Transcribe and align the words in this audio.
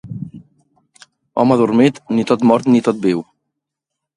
Home 1.43 1.55
adormit, 1.57 1.99
ni 2.15 2.27
tot 2.33 2.49
mort 2.53 2.73
ni 2.77 2.83
tot 2.89 3.03
viu. 3.07 3.23